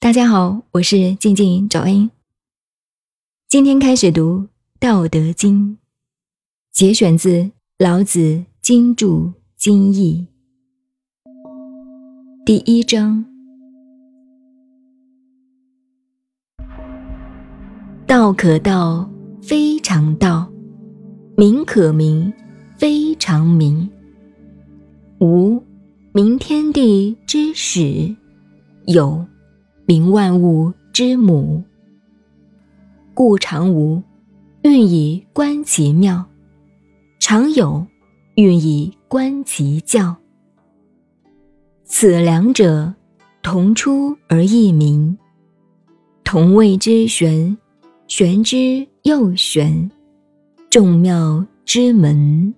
[0.00, 2.08] 大家好，我是静静找恩。
[3.48, 4.42] 今天开始读
[4.78, 5.70] 《道德经》，
[6.70, 7.30] 节选自
[7.78, 10.24] 《老子经注经义》
[12.46, 13.24] 第一章：
[18.06, 19.10] 道可道，
[19.42, 20.48] 非常道；
[21.36, 22.32] 名可名，
[22.76, 23.90] 非常名。
[25.18, 25.60] 无
[26.12, 28.14] 名，天地之始；
[28.86, 29.27] 有。
[29.88, 31.64] 名万物之母，
[33.14, 34.02] 故常无，
[34.60, 36.22] 欲以观其妙；
[37.18, 37.86] 常有，
[38.34, 40.14] 欲以观其教。
[41.84, 42.92] 此两者，
[43.42, 45.16] 同出而异名，
[46.22, 47.56] 同谓之玄，
[48.08, 49.90] 玄之又玄，
[50.68, 52.54] 众妙之门。